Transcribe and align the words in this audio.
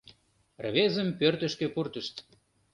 Рвезым 0.65 1.09
пӧртышкӧ 1.19 1.67
пуртышт. 1.73 2.15